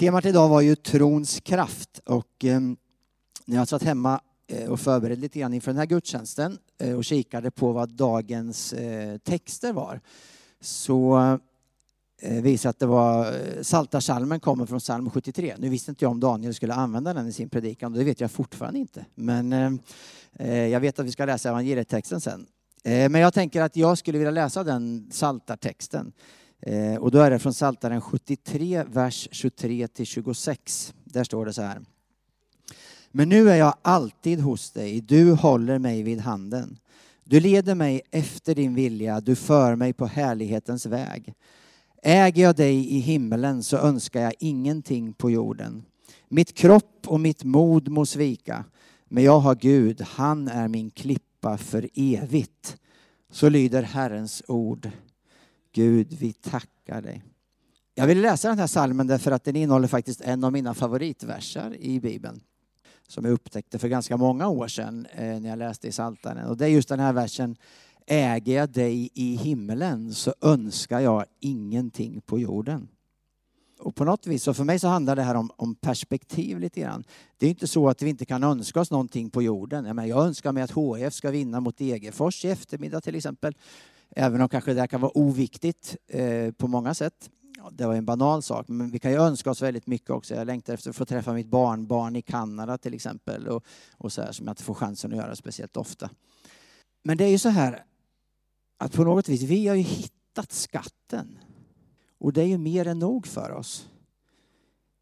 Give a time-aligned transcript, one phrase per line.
[0.00, 2.60] Temat idag var ju trons kraft och eh,
[3.44, 7.04] när jag satt hemma eh, och förberedde lite grann inför den här gudstjänsten eh, och
[7.04, 10.00] kikade på vad dagens eh, texter var
[10.60, 11.18] så
[12.22, 15.54] eh, visade att det var eh, Salta salmen kommer från psalm 73.
[15.58, 18.30] Nu visste inte jag om Daniel skulle använda den i sin predikan, det vet jag
[18.30, 19.04] fortfarande inte.
[19.14, 19.72] Men eh,
[20.32, 22.46] eh, jag vet att vi ska läsa evangelietexten sen.
[22.84, 26.12] Eh, men jag tänker att jag skulle vilja läsa den Saltartexten.
[26.62, 30.94] Eh, och då är det från Psaltaren 73, vers 23 till 26.
[31.04, 31.80] Där står det så här.
[33.12, 36.78] Men nu är jag alltid hos dig, du håller mig vid handen.
[37.24, 41.34] Du leder mig efter din vilja, du för mig på härlighetens väg.
[42.02, 45.82] Äger jag dig i himmelen så önskar jag ingenting på jorden.
[46.28, 48.64] Mitt kropp och mitt mod må svika,
[49.08, 52.76] men jag har Gud, han är min klippa för evigt.
[53.30, 54.90] Så lyder Herrens ord.
[55.72, 57.22] Gud, vi tackar dig.
[57.94, 61.76] Jag vill läsa den här salmen därför att den innehåller faktiskt en av mina favoritverser
[61.80, 62.40] i Bibeln.
[63.08, 66.46] Som jag upptäckte för ganska många år sedan eh, när jag läste i Saltaren.
[66.46, 67.56] Och det är just den här versen.
[68.06, 72.88] Äger jag dig i himlen så önskar jag ingenting på jorden.
[73.80, 76.80] Och på något vis, så för mig så handlar det här om, om perspektiv lite
[76.80, 77.04] grann.
[77.38, 79.84] Det är inte så att vi inte kan önska oss någonting på jorden.
[79.84, 83.54] Jag, menar, jag önskar mig att HF ska vinna mot Degerfors i eftermiddag till exempel.
[84.16, 87.30] Även om kanske det kan vara oviktigt eh, på många sätt.
[87.72, 90.34] Det var en banal sak, men vi kan ju önska oss väldigt mycket också.
[90.34, 93.64] Jag längtar efter att få träffa mitt barnbarn i Kanada till exempel och,
[93.96, 96.10] och så här, som jag inte får chansen att göra speciellt ofta.
[97.04, 97.84] Men det är ju så här
[98.78, 101.38] att på något vis, vi har ju hittat skatten.
[102.18, 103.88] Och det är ju mer än nog för oss.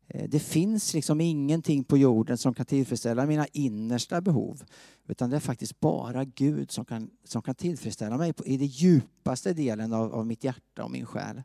[0.09, 4.63] Eh, det finns liksom ingenting på jorden som kan tillfredsställa mina innersta behov.
[5.09, 9.53] Utan det är faktiskt bara Gud som kan, som kan tillfredsställa mig i den djupaste
[9.53, 11.43] delen av, av mitt hjärta och min själ.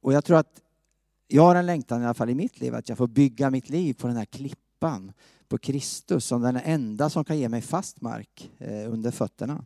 [0.00, 0.60] Och jag tror att
[1.28, 3.68] jag har en längtan i alla fall i mitt liv att jag får bygga mitt
[3.68, 5.12] liv på den här klippan,
[5.48, 9.64] på Kristus som den enda som kan ge mig fast mark eh, under fötterna.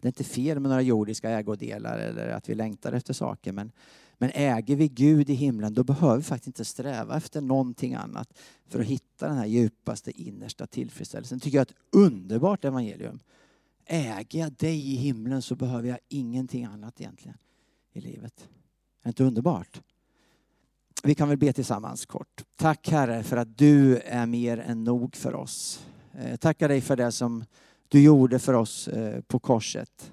[0.00, 3.72] Det är inte fel med några jordiska ägodelar eller att vi längtar efter saker men
[4.18, 8.38] men äger vi Gud i himlen då behöver vi faktiskt inte sträva efter någonting annat
[8.68, 11.38] för att hitta den här djupaste innersta tillfredsställelsen.
[11.38, 13.20] Det tycker jag är ett underbart evangelium.
[13.86, 17.38] Äger jag dig i himlen så behöver jag ingenting annat egentligen
[17.92, 18.48] i livet.
[19.00, 19.80] Är det inte underbart?
[21.04, 22.44] Vi kan väl be tillsammans kort.
[22.56, 25.86] Tack Herre för att du är mer än nog för oss.
[26.12, 27.44] Eh, tackar dig för det som
[27.88, 30.12] du gjorde för oss eh, på korset.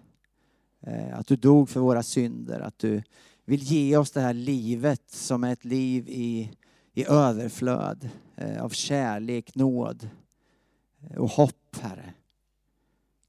[0.82, 3.04] Eh, att du dog för våra synder, att du
[3.50, 6.52] vill ge oss det här livet som är ett liv i,
[6.94, 10.10] i överflöd eh, av kärlek, nåd
[11.02, 12.14] eh, och hopp, Herre.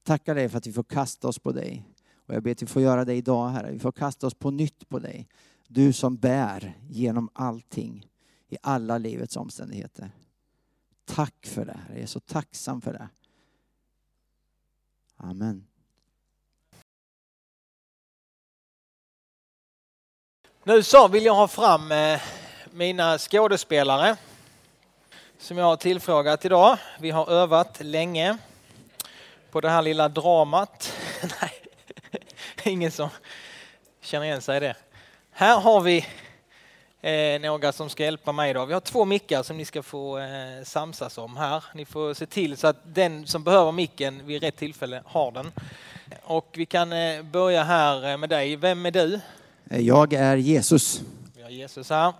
[0.03, 1.85] Tackar dig för att vi får kasta oss på dig.
[2.15, 3.71] Och jag ber att vi får göra det idag, Herre.
[3.71, 5.27] Vi får kasta oss på nytt på dig.
[5.67, 8.07] Du som bär genom allting
[8.49, 10.11] i alla livets omständigheter.
[11.05, 11.93] Tack för det, Herre.
[11.93, 13.09] Jag är så tacksam för det.
[15.15, 15.70] Amen.
[20.63, 22.21] Nu så vill jag ha fram eh,
[22.71, 24.15] mina skådespelare
[25.39, 26.77] som jag har tillfrågat idag.
[26.99, 28.37] Vi har övat länge
[29.51, 30.93] på det här lilla dramat.
[31.41, 31.53] Nej,
[32.73, 33.09] ingen som
[34.01, 34.75] känner igen sig i det.
[35.31, 36.05] Här har vi
[37.01, 38.65] eh, några som ska hjälpa mig idag.
[38.65, 41.63] Vi har två mickar som ni ska få eh, samsas om här.
[41.73, 45.51] Ni får se till så att den som behöver micken vid rätt tillfälle har den.
[46.23, 46.89] Och vi kan
[47.31, 48.55] börja här med dig.
[48.55, 49.19] Vem är du?
[49.79, 51.01] Jag är Jesus.
[51.35, 52.13] Vi har Jesus här.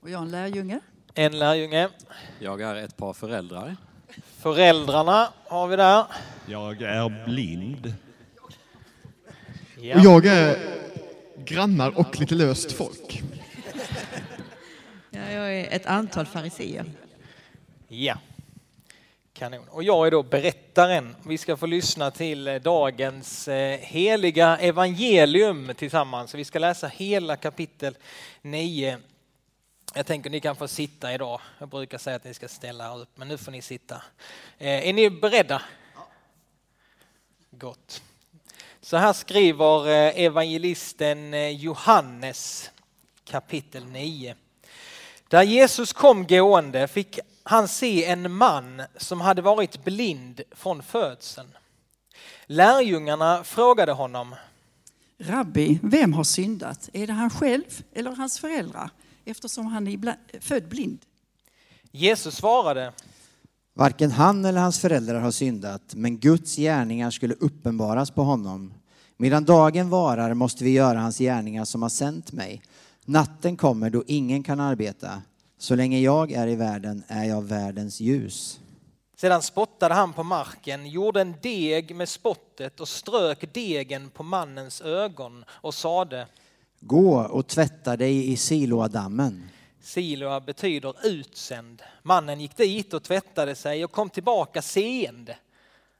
[0.00, 0.80] Och jag är en lärjunge.
[1.14, 1.88] En lärjunge.
[2.38, 3.76] Jag är ett par föräldrar.
[4.38, 6.04] Föräldrarna har vi där.
[6.46, 7.94] Jag är blind.
[9.80, 9.96] Ja.
[9.96, 10.58] Och jag är
[11.36, 13.22] grannar och lite löst folk.
[15.10, 16.84] Ja, jag är ett antal fariseer.
[17.88, 18.18] Ja.
[19.38, 19.68] Kanon.
[19.68, 21.16] Och jag är då berättaren.
[21.26, 26.34] Vi ska få lyssna till eh, dagens eh, heliga evangelium tillsammans.
[26.34, 27.96] Vi ska läsa hela kapitel
[28.42, 28.98] 9.
[29.94, 31.40] Jag tänker ni kan få sitta idag.
[31.58, 34.02] Jag brukar säga att ni ska ställa upp, men nu får ni sitta.
[34.58, 35.62] Eh, är ni beredda?
[37.50, 38.02] Gott.
[38.80, 39.88] Så här skriver
[40.18, 42.70] evangelisten Johannes
[43.24, 44.34] kapitel 9.
[45.28, 47.18] Där Jesus kom gående fick
[47.48, 51.48] han se en man som hade varit blind från födseln.
[52.46, 54.34] Lärjungarna frågade honom.
[55.18, 56.90] Rabbi, vem har syndat?
[56.92, 58.90] Är det han själv eller hans föräldrar?
[59.24, 60.98] Eftersom han är född blind.
[61.90, 62.92] Jesus svarade.
[63.74, 68.74] Varken han eller hans föräldrar har syndat, men Guds gärningar skulle uppenbaras på honom.
[69.16, 72.62] Medan dagen varar måste vi göra hans gärningar som har sänt mig.
[73.04, 75.22] Natten kommer då ingen kan arbeta.
[75.58, 78.60] Så länge jag är i världen är jag världens ljus.
[79.16, 84.80] Sedan spottade han på marken, gjorde en deg med spottet och strök degen på mannens
[84.80, 86.26] ögon och sade
[86.80, 89.48] Gå och tvätta dig i Siloadammen.
[89.80, 91.82] Siloa betyder utsänd.
[92.02, 95.36] Mannen gick dit och tvättade sig och kom tillbaka seende.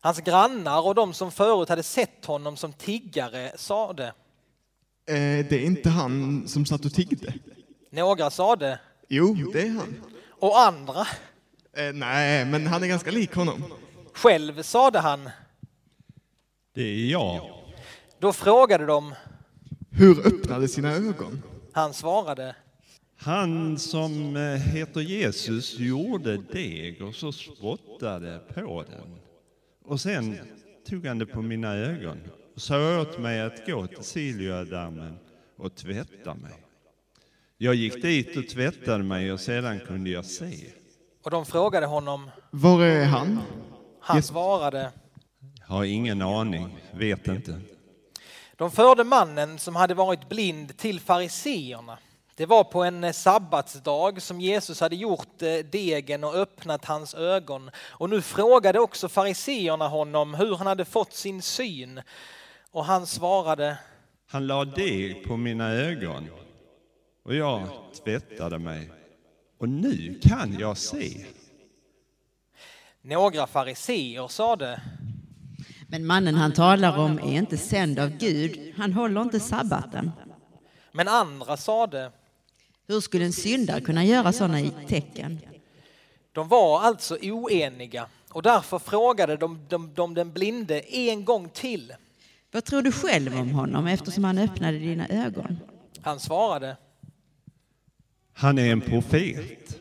[0.00, 4.06] Hans grannar och de som förut hade sett honom som tiggare sade.
[4.06, 7.34] Eh, det är inte han som satt och tiggde.
[7.90, 8.78] Några sade
[9.08, 10.02] Jo, det är han.
[10.31, 11.00] och andra.
[11.76, 13.64] Eh, nej, men han är ganska lik honom.
[14.12, 15.31] Själv sade han.
[16.75, 17.50] Det är jag.
[18.19, 19.14] Då frågade de.
[19.90, 21.43] Hur öppnade sina ögon?
[21.72, 22.56] Han svarade.
[23.16, 29.19] Han som eh, heter Jesus gjorde deg och så spottade på den.
[29.84, 30.38] Och sen
[30.88, 32.19] tog han det på mina ögon
[32.55, 35.19] och sa åt mig att gå till Silioadammen
[35.56, 36.52] och tvätta mig.
[37.60, 40.66] Jag gick dit och tvättade mig och sedan kunde jag se.
[41.25, 42.31] Och de frågade honom.
[42.50, 43.40] Var är han?
[44.00, 44.93] Han svarade.
[45.62, 47.60] Har ingen aning, vet inte.
[48.56, 51.99] De förde mannen som hade varit blind till fariseerna.
[52.37, 57.70] Det var på en sabbatsdag som Jesus hade gjort eh, degen och öppnat hans ögon.
[57.78, 62.00] Och nu frågade också fariseerna honom hur han hade fått sin syn.
[62.70, 63.78] Och han svarade.
[64.28, 66.28] Han la deg på mina ögon
[67.29, 67.69] och jag
[68.05, 68.91] tvättade mig.
[69.59, 71.27] Och nu kan jag se.
[73.03, 74.81] Några fariseer sade.
[75.89, 78.75] Men mannen han talar om är inte sänd av Gud.
[78.77, 80.11] Han håller inte sabbaten.
[80.93, 82.13] Men andra sade.
[82.87, 85.41] Hur skulle en syndare kunna göra sådana tecken?
[86.33, 91.93] De var alltså oeniga och därför frågade de, de, de den blinde en gång till.
[92.53, 95.59] Vad tror du själv om honom eftersom han öppnade dina ögon?
[96.03, 96.77] Han svarade.
[98.40, 99.81] Han är en profet.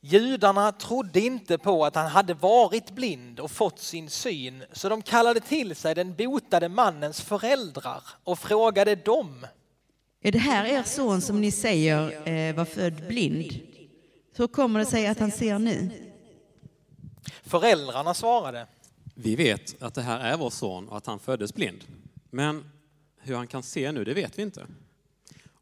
[0.00, 5.02] Judarna trodde inte på att han hade varit blind och fått sin syn, så de
[5.02, 9.46] kallade till sig den botade mannens föräldrar och frågade dem.
[10.22, 13.60] Är det här er son som ni säger eh, var född blind?
[14.36, 15.90] Hur kommer det sig att han ser nu?
[17.42, 18.66] Föräldrarna svarade.
[19.14, 21.84] Vi vet att det här är vår son och att han föddes blind.
[22.30, 22.70] Men
[23.20, 24.66] hur han kan se nu, det vet vi inte.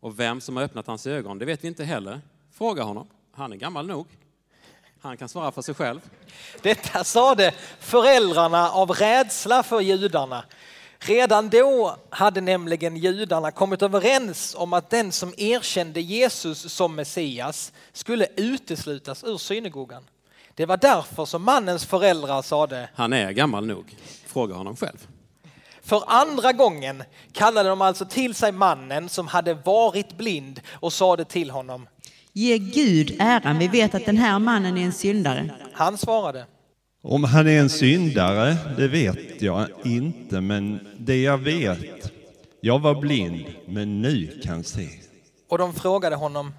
[0.01, 2.21] Och vem som har öppnat hans ögon, det vet vi inte heller.
[2.53, 3.09] Fråga honom.
[3.33, 4.07] Han är gammal nog.
[5.01, 6.01] Han kan svara för sig själv.
[6.63, 10.45] Detta sade föräldrarna av rädsla för judarna.
[10.99, 17.73] Redan då hade nämligen judarna kommit överens om att den som erkände Jesus som Messias
[17.93, 20.05] skulle uteslutas ur synagogan.
[20.55, 23.97] Det var därför som mannens föräldrar sade Han är gammal nog.
[24.27, 25.07] Fråga honom själv.
[25.87, 27.03] För andra gången
[27.33, 31.87] kallade de alltså till sig mannen som hade varit blind och sade till honom.
[32.33, 33.59] Ge Gud äran.
[33.59, 35.51] Vi vet att den här mannen är en syndare.
[35.73, 36.47] Han svarade.
[37.03, 42.13] Om han är en syndare, det vet jag inte, men det jag vet,
[42.61, 44.89] jag var blind, men nu kan se.
[45.49, 46.55] Och de frågade honom.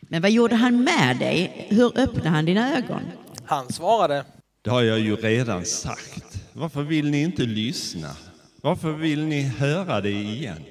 [0.00, 1.66] Men vad gjorde han med dig?
[1.68, 3.02] Hur öppnade han dina ögon?
[3.44, 4.24] Han svarade.
[4.62, 6.24] Det har jag ju redan sagt.
[6.52, 8.16] Varför vill ni inte lyssna?
[8.62, 10.64] Varför vill ni höra det igen?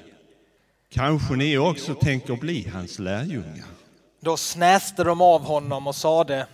[0.89, 3.65] Kanske ni också tänker bli hans lärjungar?
[4.21, 6.47] Då snäste de av honom och sade.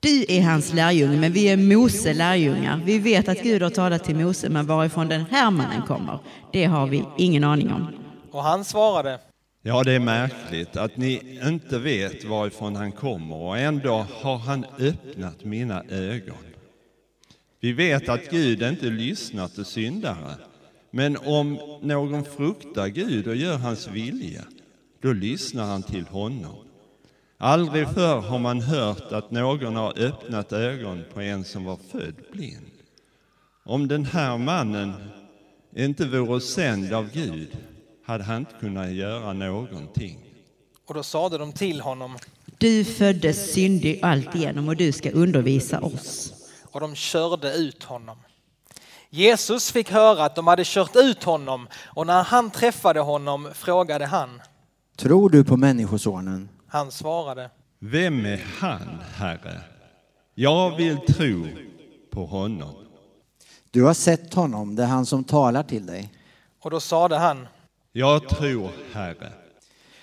[0.00, 2.80] Du är hans lärjunge, men vi är Mose lärjungar.
[2.84, 6.18] Vi vet att Gud har talat till Mose, men varifrån den här mannen kommer,
[6.52, 7.88] det har vi ingen aning om.
[8.30, 9.18] Och han svarade.
[9.62, 14.66] Ja, det är märkligt att ni inte vet varifrån han kommer och ändå har han
[14.78, 16.36] öppnat mina ögon.
[17.66, 20.34] Vi vet att Gud inte lyssnar till syndare,
[20.90, 24.44] men om någon fruktar Gud och gör hans vilja,
[25.02, 26.56] då lyssnar han till honom.
[27.38, 32.14] Aldrig förr har man hört att någon har öppnat ögon på en som var född
[32.32, 32.70] blind.
[33.64, 34.92] Om den här mannen
[35.76, 37.56] inte vore sänd av Gud
[38.04, 40.18] hade han inte kunnat göra någonting.
[40.86, 42.18] Och då sade de till honom.
[42.58, 46.35] Du föddes syndig alltigenom och du ska undervisa oss.
[46.76, 48.18] Och de körde ut honom.
[49.10, 54.06] Jesus fick höra att de hade kört ut honom och när han träffade honom frågade
[54.06, 54.42] han.
[54.96, 56.48] Tror du på Människosonen?
[56.68, 57.50] Han svarade.
[57.78, 59.60] Vem är han, Herre?
[60.34, 61.46] Jag vill tro
[62.10, 62.74] på honom.
[63.70, 66.12] Du har sett honom, det är han som talar till dig.
[66.62, 67.48] Och då sade han.
[67.92, 69.32] Jag tror, Herre.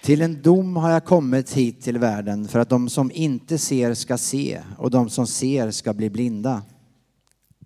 [0.03, 3.93] Till en dom har jag kommit hit till världen för att de som inte ser
[3.93, 6.61] ska se och de som ser ska bli blinda.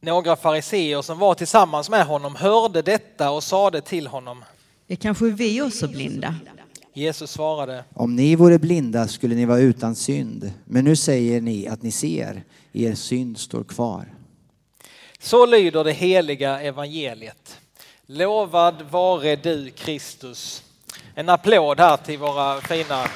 [0.02, 4.44] Några fariseer som var tillsammans med honom hörde detta och sade till honom.
[4.88, 6.36] Är kanske vi också blinda?
[6.94, 10.52] Jesus svarade, Om ni vore blinda skulle ni vara utan synd.
[10.66, 12.44] Men nu säger ni att ni ser.
[12.74, 14.14] Er synd står kvar.
[15.20, 17.58] så lyder det heliga evangeliet.
[18.06, 20.64] Lovad vare du Kristus.
[21.20, 23.08] En applåd här till våra fina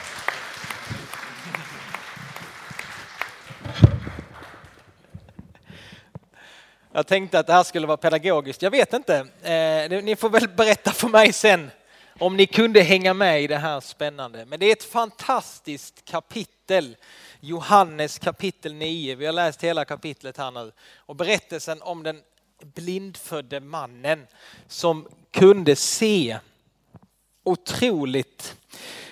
[6.92, 8.62] Jag tänkte att det här skulle vara pedagogiskt.
[8.62, 9.16] Jag vet inte.
[9.42, 11.72] Eh, ni får väl berätta för mig sen
[12.20, 14.46] om ni kunde hänga med i det här spännande.
[14.46, 16.98] Men det är ett fantastiskt kapitel.
[17.40, 19.16] Johannes kapitel 9.
[19.16, 20.72] Vi har läst hela kapitlet här nu.
[20.96, 22.22] Och berättelsen om den
[22.62, 24.28] blindfödde mannen
[24.68, 26.40] som kunde se.
[27.44, 28.56] Otroligt.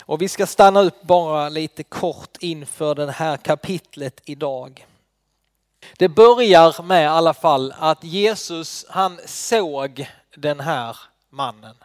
[0.01, 4.85] Och vi ska stanna upp bara lite kort inför det här kapitlet idag.
[5.97, 10.97] Det börjar med i alla fall att Jesus han såg den här
[11.29, 11.75] mannen.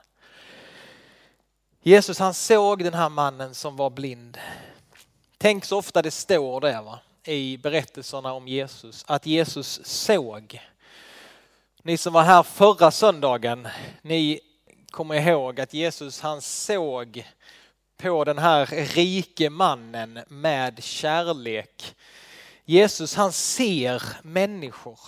[1.82, 4.38] Jesus han såg den här mannen som var blind.
[5.38, 6.98] Tänk så ofta det står det va?
[7.26, 10.60] i berättelserna om Jesus, att Jesus såg.
[11.82, 13.68] Ni som var här förra söndagen,
[14.02, 14.40] ni
[14.94, 17.26] komma ihåg att Jesus han såg
[17.96, 21.96] på den här rike mannen med kärlek.
[22.64, 24.98] Jesus han ser människor.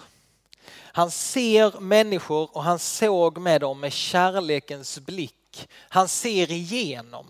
[0.73, 5.69] Han ser människor och han såg med dem med kärlekens blick.
[5.73, 7.27] Han ser igenom.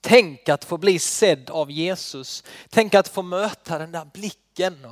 [0.00, 2.44] Tänk att få bli sedd av Jesus.
[2.70, 4.86] Tänk att få möta den där blicken.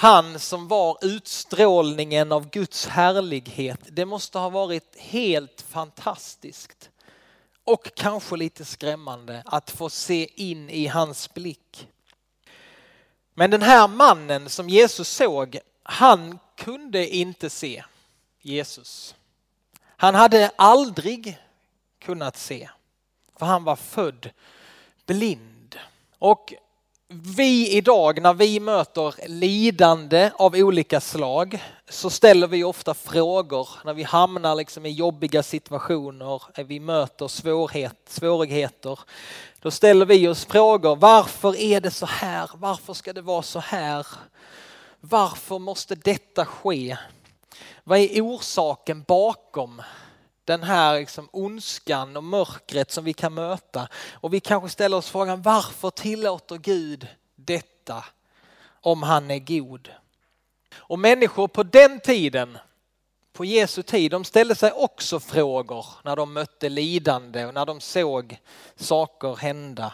[0.00, 3.80] Han som var utstrålningen av Guds härlighet.
[3.88, 6.90] Det måste ha varit helt fantastiskt.
[7.64, 11.88] Och kanske lite skrämmande att få se in i hans blick.
[13.34, 17.84] Men den här mannen som Jesus såg, han kunde inte se
[18.40, 19.14] Jesus.
[19.84, 21.38] Han hade aldrig
[21.98, 22.68] kunnat se,
[23.36, 24.30] för han var född
[25.06, 25.78] blind.
[26.18, 26.54] Och
[27.10, 33.94] vi idag när vi möter lidande av olika slag så ställer vi ofta frågor när
[33.94, 38.98] vi hamnar liksom i jobbiga situationer, vi möter svårhet, svårigheter.
[39.60, 42.50] Då ställer vi oss frågor, varför är det så här?
[42.54, 44.06] Varför ska det vara så här?
[45.00, 46.96] Varför måste detta ske?
[47.84, 49.82] Vad är orsaken bakom
[50.48, 53.88] den här liksom ondskan och mörkret som vi kan möta?
[54.12, 58.04] Och vi kanske ställer oss frågan, varför tillåter Gud detta
[58.80, 59.90] om han är god?
[60.76, 62.58] Och människor på den tiden,
[63.32, 67.80] på Jesu tid, de ställde sig också frågor när de mötte lidande och när de
[67.80, 68.38] såg
[68.76, 69.92] saker hända.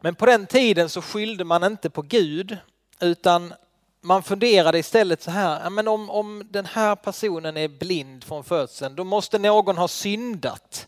[0.00, 2.58] Men på den tiden så skyllde man inte på Gud
[3.00, 3.54] utan
[4.00, 8.94] man funderade istället så här, men om, om den här personen är blind från födseln,
[8.94, 10.86] då måste någon ha syndat.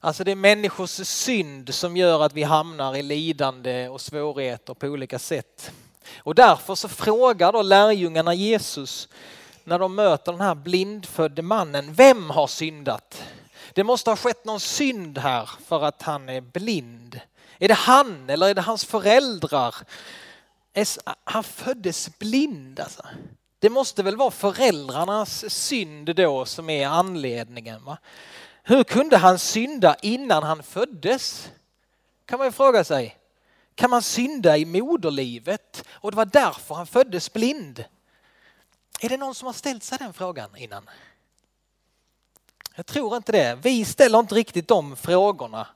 [0.00, 4.86] Alltså det är människors synd som gör att vi hamnar i lidande och svårigheter på
[4.86, 5.72] olika sätt.
[6.18, 9.08] Och därför så frågar då lärjungarna Jesus
[9.64, 13.22] när de möter den här blindfödde mannen, vem har syndat?
[13.72, 17.20] Det måste ha skett någon synd här för att han är blind.
[17.58, 19.74] Är det han eller är det hans föräldrar?
[21.24, 23.06] Han föddes blind alltså.
[23.58, 27.84] Det måste väl vara föräldrarnas synd då som är anledningen.
[27.84, 27.98] Va?
[28.62, 31.50] Hur kunde han synda innan han föddes?
[32.26, 33.18] Kan man ju fråga sig.
[33.74, 37.84] Kan man synda i moderlivet och det var därför han föddes blind?
[39.00, 40.90] Är det någon som har ställt sig den frågan innan?
[42.74, 43.58] Jag tror inte det.
[43.62, 45.66] Vi ställer inte riktigt de frågorna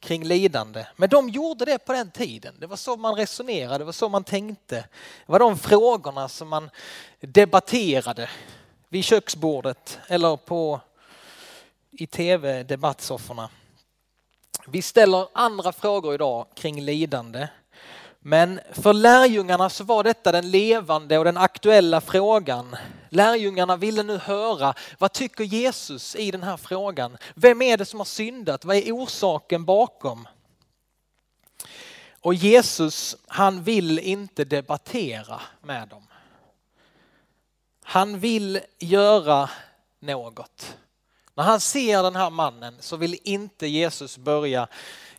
[0.00, 0.86] kring lidande.
[0.96, 2.54] Men de gjorde det på den tiden.
[2.58, 4.76] Det var så man resonerade, det var så man tänkte.
[5.26, 6.70] Det var de frågorna som man
[7.20, 8.30] debatterade
[8.88, 10.80] vid köksbordet eller på,
[11.90, 13.48] i tv-debattsofforna.
[14.66, 17.48] Vi ställer andra frågor idag kring lidande.
[18.22, 22.76] Men för lärjungarna så var detta den levande och den aktuella frågan.
[23.08, 27.16] Lärjungarna ville nu höra, vad tycker Jesus i den här frågan?
[27.34, 28.64] Vem är det som har syndat?
[28.64, 30.28] Vad är orsaken bakom?
[32.20, 36.06] Och Jesus, han vill inte debattera med dem.
[37.82, 39.50] Han vill göra
[40.00, 40.76] något.
[41.34, 44.68] När han ser den här mannen så vill inte Jesus börja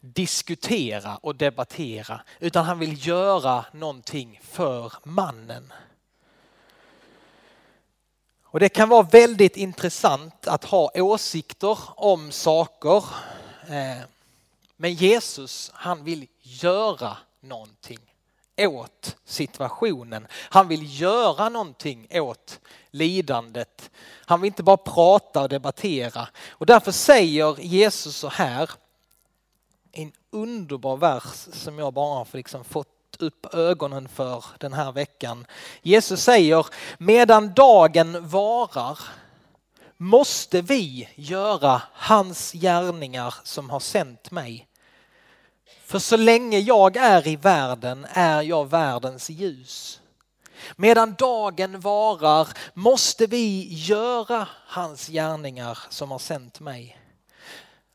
[0.01, 5.73] diskutera och debattera utan han vill göra någonting för mannen.
[8.43, 13.05] Och Det kan vara väldigt intressant att ha åsikter om saker.
[13.67, 14.01] Eh,
[14.77, 17.99] men Jesus han vill göra någonting.
[18.57, 20.27] åt situationen.
[20.33, 22.59] Han vill göra någonting åt
[22.91, 23.91] lidandet.
[24.25, 26.27] Han vill inte bara prata och debattera.
[26.49, 28.69] Och därför säger Jesus så här,
[29.91, 32.87] en underbar vers som jag bara har liksom fått
[33.19, 35.45] upp ögonen för den här veckan.
[35.81, 36.65] Jesus säger,
[36.97, 38.99] medan dagen varar
[39.97, 44.67] måste vi göra hans gärningar som har sänt mig.
[45.85, 50.01] För så länge jag är i världen är jag världens ljus.
[50.75, 57.00] Medan dagen varar måste vi göra hans gärningar som har sänt mig.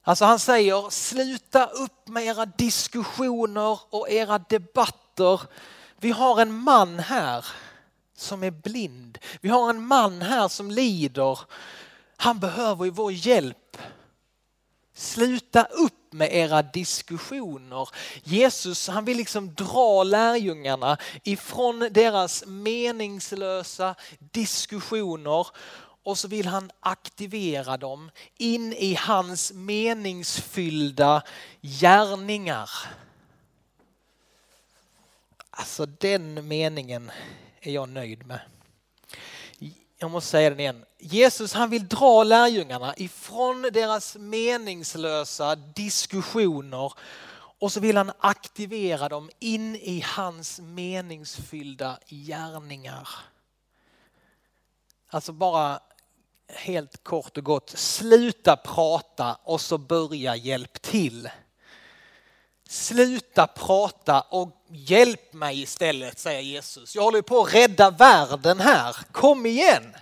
[0.08, 5.40] Alltså han säger sluta upp med era diskussioner och era debatter.
[5.96, 7.46] Vi har en man här
[8.16, 9.18] som är blind.
[9.40, 11.38] Vi har en man här som lider.
[12.16, 13.76] Han behöver ju vår hjälp.
[14.94, 17.88] Sluta upp med era diskussioner.
[18.24, 25.46] Jesus han vill liksom dra lärjungarna ifrån deras meningslösa diskussioner
[26.06, 31.22] och så vill han aktivera dem in i hans meningsfyllda
[31.60, 32.70] gärningar.
[35.50, 37.10] Alltså den meningen
[37.60, 38.40] är jag nöjd med
[39.98, 40.84] jag måste säga den igen.
[40.98, 46.92] Jesus han vill dra lärjungarna ifrån deras meningslösa diskussioner
[47.58, 53.08] och så vill han aktivera dem in i hans meningsfyllda gärningar.
[55.08, 55.80] Alltså bara
[56.48, 61.28] helt kort och gott, sluta prata och så börja hjälp till.
[62.68, 66.94] Sluta prata och hjälp mig istället, säger Jesus.
[66.94, 68.96] Jag håller på att rädda världen här.
[69.12, 69.96] Kom igen!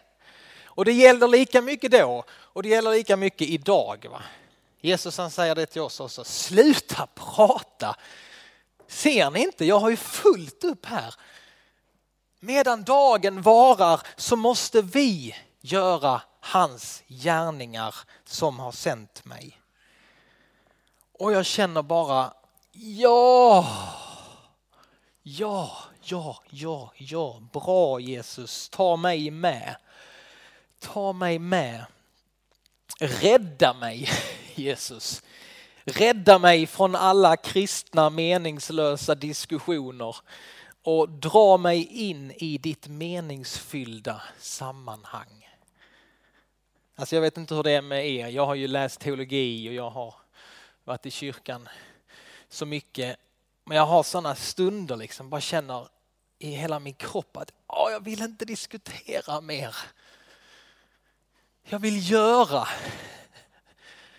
[0.64, 4.06] Och det gäller lika mycket då och det gäller lika mycket idag.
[4.10, 4.22] Va?
[4.80, 6.24] Jesus han säger det till oss också.
[6.24, 7.96] Sluta prata!
[8.88, 9.64] Ser ni inte?
[9.64, 11.14] Jag har ju fullt upp här.
[12.40, 19.60] Medan dagen varar så måste vi göra hans gärningar som har sänt mig.
[21.12, 22.34] Och jag känner bara
[22.72, 23.66] Ja,
[25.22, 29.76] ja, ja, ja, ja, bra Jesus, ta mig med.
[30.78, 31.84] Ta mig med.
[33.00, 34.08] Rädda mig
[34.54, 35.23] Jesus.
[35.84, 40.16] Rädda mig från alla kristna meningslösa diskussioner
[40.82, 45.45] och dra mig in i ditt meningsfyllda sammanhang.
[46.97, 48.28] Alltså jag vet inte hur det är med er.
[48.28, 50.15] Jag har ju läst teologi och jag har
[50.85, 51.69] varit i kyrkan
[52.49, 53.17] så mycket.
[53.65, 55.89] Men jag har sådana stunder liksom, bara känner
[56.39, 59.76] i hela min kropp att åh, jag vill inte diskutera mer.
[61.63, 62.69] Jag vill göra.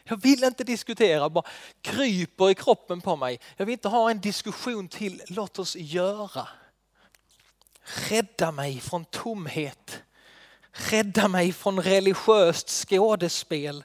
[0.04, 1.46] Jag vill inte diskutera, bara
[1.82, 3.40] kryper i kroppen på mig.
[3.58, 6.48] Jag vill inte ha en diskussion till, låt oss göra.
[8.10, 10.04] Rädda mig från tomhet.
[10.78, 13.84] Rädda mig från religiöst skådespel.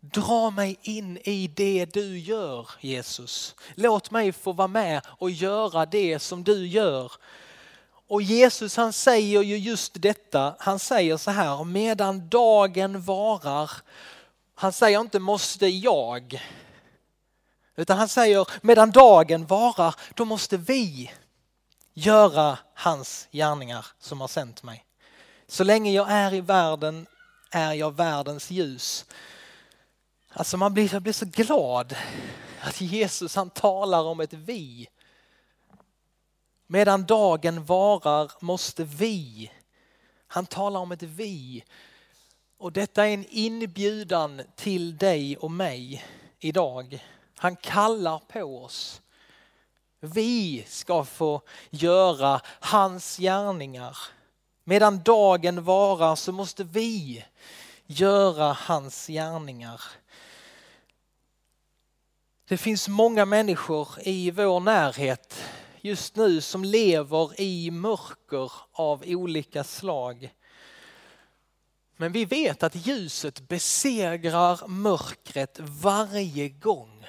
[0.00, 3.54] Dra mig in i det du gör Jesus.
[3.74, 7.12] Låt mig få vara med och göra det som du gör.
[8.08, 13.70] Och Jesus han säger ju just detta, han säger så här, medan dagen varar,
[14.54, 16.42] han säger inte måste jag,
[17.76, 21.12] utan han säger medan dagen varar, då måste vi
[21.94, 24.84] göra hans gärningar som har sänt mig.
[25.52, 27.06] Så länge jag är i världen
[27.50, 29.04] är jag världens ljus.
[30.28, 31.96] Alltså man blir, jag blir så glad
[32.60, 34.88] att Jesus han talar om ett vi.
[36.66, 39.50] Medan dagen varar måste vi.
[40.26, 41.64] Han talar om ett vi.
[42.58, 46.04] Och detta är en inbjudan till dig och mig
[46.38, 47.06] idag.
[47.36, 49.02] Han kallar på oss.
[50.00, 53.96] Vi ska få göra hans gärningar.
[54.64, 57.24] Medan dagen varar så måste vi
[57.86, 59.82] göra hans gärningar.
[62.48, 65.44] Det finns många människor i vår närhet
[65.80, 70.34] just nu som lever i mörker av olika slag.
[71.96, 77.06] Men vi vet att ljuset besegrar mörkret varje gång.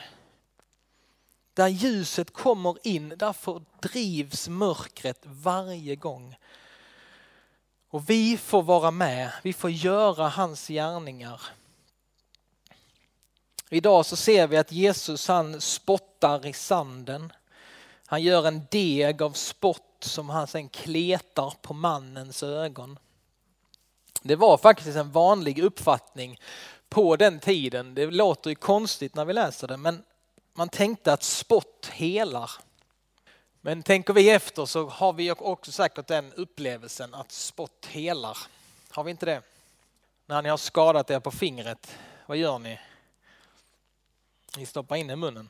[1.53, 6.35] Där ljuset kommer in, där fördrivs mörkret varje gång.
[7.93, 11.41] Och vi får vara med, vi får göra hans gärningar.
[13.69, 17.34] Idag så ser vi att Jesus han spottar i sanden.
[18.06, 22.99] Han gör en deg av spott som han sen kletar på mannens ögon.
[24.21, 26.39] Det var faktiskt en vanlig uppfattning
[26.89, 27.95] på den tiden.
[27.95, 30.03] Det låter ju konstigt när vi läser det men
[30.53, 32.51] man tänkte att spott helar.
[33.65, 38.38] Men tänker vi efter så har vi också säkert den upplevelsen att spott helar.
[38.89, 39.41] Har vi inte det?
[40.26, 42.80] När ni har skadat er på fingret, vad gör ni?
[44.58, 45.49] Ni stoppar in i munnen.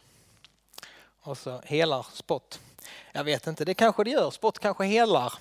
[1.22, 2.60] Och så helar spott.
[3.12, 4.32] Jag vet inte, det kanske det gör.
[4.32, 5.34] Spott kanske helar.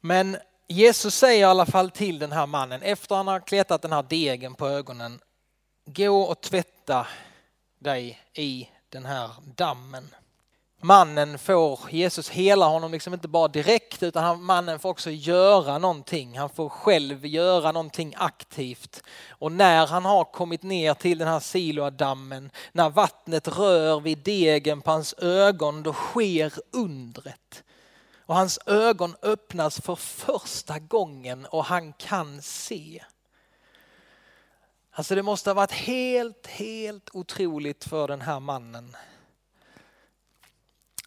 [0.00, 3.92] Men Jesus säger i alla fall till den här mannen efter han har kletat den
[3.92, 5.20] här degen på ögonen.
[5.84, 7.06] Gå och tvätta
[7.78, 10.14] dig i den här dammen
[10.84, 15.78] mannen får, Jesus hela honom liksom inte bara direkt utan han, mannen får också göra
[15.78, 16.38] någonting.
[16.38, 19.02] Han får själv göra någonting aktivt.
[19.28, 24.80] Och när han har kommit ner till den här Siloadammen, när vattnet rör vid degen
[24.80, 27.64] på hans ögon, då sker undret.
[28.26, 33.04] Och hans ögon öppnas för första gången och han kan se.
[34.92, 38.96] Alltså det måste ha varit helt, helt otroligt för den här mannen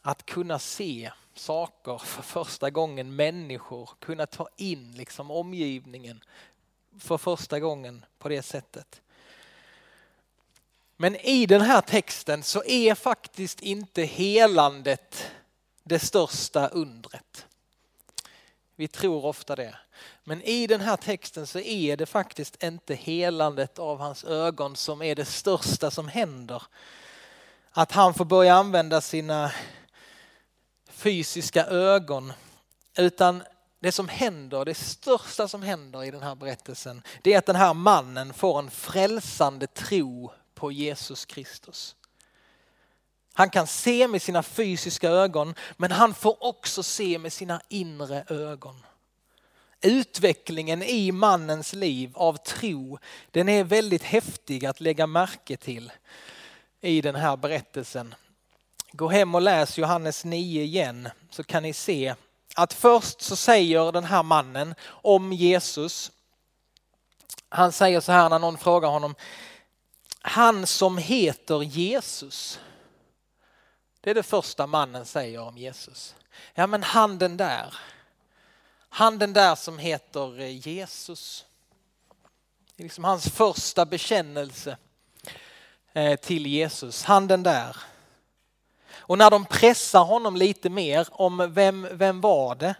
[0.07, 6.23] att kunna se saker för första gången, människor, kunna ta in liksom omgivningen
[6.99, 9.01] för första gången på det sättet.
[10.97, 15.31] Men i den här texten så är faktiskt inte helandet
[15.83, 17.45] det största undret.
[18.75, 19.75] Vi tror ofta det.
[20.23, 25.01] Men i den här texten så är det faktiskt inte helandet av hans ögon som
[25.01, 26.63] är det största som händer.
[27.71, 29.51] Att han får börja använda sina
[30.97, 32.33] fysiska ögon.
[32.97, 33.43] Utan
[33.79, 37.55] det som händer, det största som händer i den här berättelsen, det är att den
[37.55, 41.95] här mannen får en frälsande tro på Jesus Kristus.
[43.33, 48.25] Han kan se med sina fysiska ögon, men han får också se med sina inre
[48.27, 48.85] ögon.
[49.81, 52.99] Utvecklingen i mannens liv av tro,
[53.31, 55.91] den är väldigt häftig att lägga märke till
[56.81, 58.15] i den här berättelsen.
[58.91, 62.15] Gå hem och läs Johannes 9 igen så kan ni se
[62.55, 66.11] att först så säger den här mannen om Jesus.
[67.49, 69.15] Han säger så här när någon frågar honom.
[70.21, 72.59] Han som heter Jesus.
[74.01, 76.15] Det är det första mannen säger om Jesus.
[76.53, 77.73] Ja men han den där.
[78.89, 81.45] Han den där som heter eh, Jesus.
[82.75, 84.77] Det är liksom hans första bekännelse
[85.93, 87.03] eh, till Jesus.
[87.03, 87.77] Han den där.
[89.07, 92.75] Och när de pressar honom lite mer om vem, vem var det?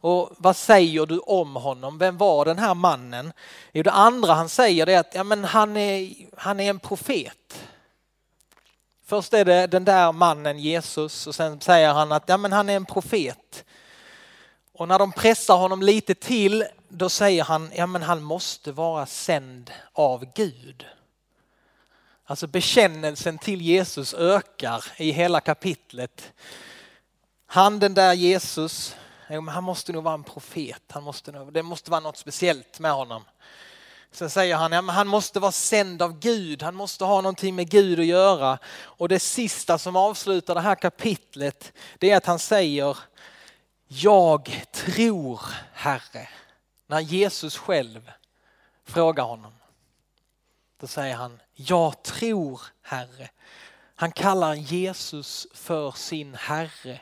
[0.00, 1.98] Och vad säger du om honom?
[1.98, 3.32] Vem var den här mannen?
[3.72, 7.66] Jo, det andra han säger är att ja, men han, är, han är en profet.
[9.06, 12.68] Först är det den där mannen Jesus och sen säger han att ja, men han
[12.68, 13.64] är en profet.
[14.72, 19.06] Och när de pressar honom lite till då säger han ja, men han måste vara
[19.06, 20.86] sänd av Gud.
[22.24, 26.32] Alltså bekännelsen till Jesus ökar i hela kapitlet.
[27.46, 28.96] Han den där Jesus,
[29.28, 30.82] eh, han måste nog vara en profet.
[30.88, 33.24] Han måste nog, det måste vara något speciellt med honom.
[34.12, 37.54] Sen säger han, ja, men han måste vara sänd av Gud, han måste ha någonting
[37.54, 38.58] med Gud att göra.
[38.80, 42.98] Och det sista som avslutar det här kapitlet, det är att han säger,
[43.88, 45.40] jag tror
[45.72, 46.28] Herre.
[46.86, 48.10] När Jesus själv
[48.84, 49.52] frågar honom.
[50.82, 53.30] Då säger han, jag tror Herre.
[53.94, 57.00] Han kallar Jesus för sin Herre.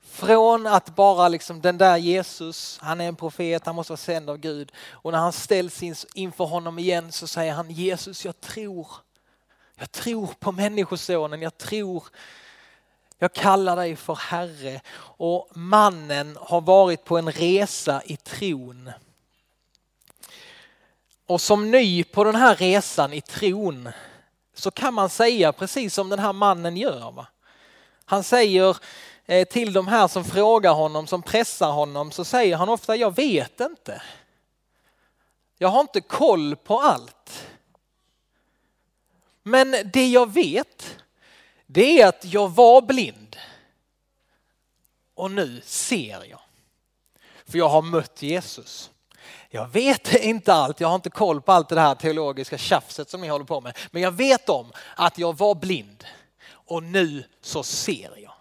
[0.00, 4.30] Från att bara liksom den där Jesus, han är en profet, han måste vara sänd
[4.30, 4.72] av Gud.
[4.90, 8.88] Och när han ställs inför honom igen så säger han Jesus jag tror.
[9.76, 12.04] Jag tror på människosonen, jag tror
[13.18, 14.80] jag kallar dig för Herre.
[14.98, 18.90] Och mannen har varit på en resa i tron.
[21.30, 23.88] Och som ny på den här resan i tron
[24.54, 27.10] så kan man säga precis som den här mannen gör.
[27.10, 27.26] Va?
[28.04, 28.76] Han säger
[29.26, 33.16] eh, till de här som frågar honom, som pressar honom, så säger han ofta jag
[33.16, 34.02] vet inte.
[35.58, 37.48] Jag har inte koll på allt.
[39.42, 40.96] Men det jag vet,
[41.66, 43.36] det är att jag var blind.
[45.14, 46.40] Och nu ser jag.
[47.46, 48.90] För jag har mött Jesus.
[49.52, 53.20] Jag vet inte allt, jag har inte koll på allt det här teologiska tjafset som
[53.20, 53.78] ni håller på med.
[53.90, 56.04] Men jag vet om att jag var blind
[56.50, 58.32] och nu så ser jag.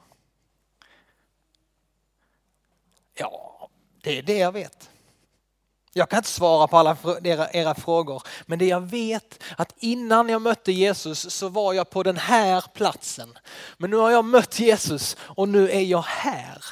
[3.14, 3.70] Ja,
[4.02, 4.90] det är det jag vet.
[5.94, 10.30] Jag kan inte svara på alla era, era frågor, men det jag vet att innan
[10.30, 13.38] jag mötte Jesus så var jag på den här platsen.
[13.78, 16.66] Men nu har jag mött Jesus och nu är jag här.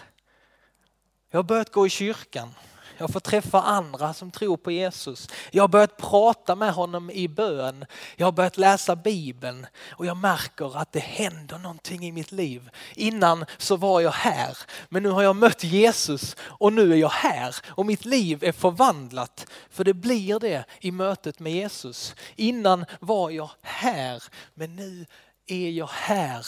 [1.31, 2.53] Jag har börjat gå i kyrkan.
[2.97, 5.29] Jag får träffa andra som tror på Jesus.
[5.51, 7.85] Jag har börjat prata med honom i bön.
[8.15, 12.69] Jag har börjat läsa Bibeln och jag märker att det händer någonting i mitt liv.
[12.95, 14.57] Innan så var jag här,
[14.89, 18.51] men nu har jag mött Jesus och nu är jag här och mitt liv är
[18.51, 19.47] förvandlat.
[19.69, 22.15] För det blir det i mötet med Jesus.
[22.35, 25.05] Innan var jag här, men nu
[25.47, 26.45] är jag här.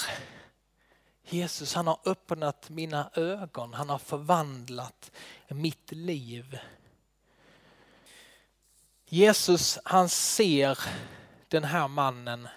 [1.29, 5.11] Jesus han har öppnat mina ögon, han har förvandlat
[5.47, 6.59] mitt liv.
[9.05, 10.79] Jesus han ser
[11.47, 12.47] den här mannen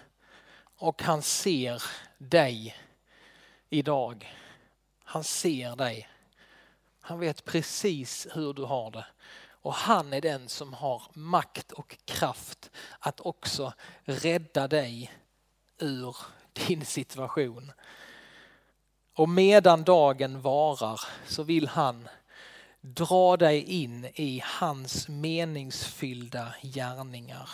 [0.77, 1.83] och han ser
[2.17, 2.77] dig
[3.69, 4.35] idag.
[5.03, 6.09] Han ser dig.
[7.01, 9.05] Han vet precis hur du har det.
[9.45, 15.11] Och han är den som har makt och kraft att också rädda dig
[15.77, 16.15] ur
[16.53, 17.71] din situation.
[19.13, 22.07] Och medan dagen varar så vill han
[22.81, 27.49] dra dig in i hans meningsfyllda gärningar.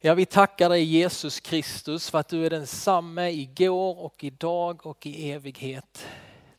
[0.00, 5.06] Ja, vi tackar dig Jesus Kristus för att du är densamme igår och idag och
[5.06, 6.06] i evighet.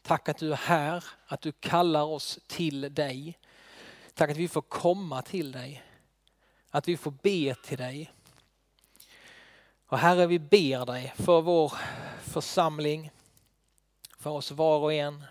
[0.02, 3.40] Tack att du är här, att du kallar oss till dig.
[4.14, 5.84] Tack att vi får komma till dig,
[6.70, 8.12] att vi får be till dig.
[9.92, 11.74] Och Herre, vi ber dig för vår
[12.22, 13.12] församling,
[14.18, 15.24] för oss var och en.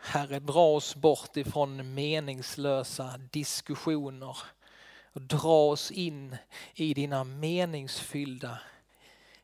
[0.00, 4.36] Herre, dra oss bort ifrån meningslösa diskussioner
[5.12, 6.36] och dra oss in
[6.74, 8.58] i dina meningsfyllda,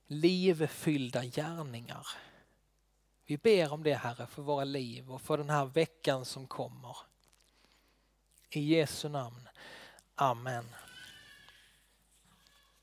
[0.06, 2.06] livfyllda gärningar.
[3.26, 6.96] Vi ber om det Herre för våra liv och för den här veckan som kommer.
[8.50, 9.48] I Jesu namn.
[10.14, 10.64] Amen.